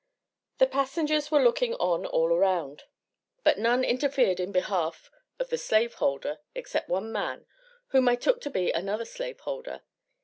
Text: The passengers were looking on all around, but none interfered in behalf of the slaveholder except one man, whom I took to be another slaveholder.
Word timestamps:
The 0.57 0.65
passengers 0.65 1.29
were 1.29 1.43
looking 1.43 1.75
on 1.75 2.07
all 2.07 2.33
around, 2.33 2.85
but 3.43 3.59
none 3.59 3.83
interfered 3.83 4.39
in 4.39 4.51
behalf 4.51 5.11
of 5.37 5.49
the 5.51 5.59
slaveholder 5.59 6.39
except 6.55 6.89
one 6.89 7.11
man, 7.11 7.45
whom 7.89 8.09
I 8.09 8.15
took 8.15 8.41
to 8.41 8.49
be 8.49 8.71
another 8.71 9.05
slaveholder. 9.05 9.81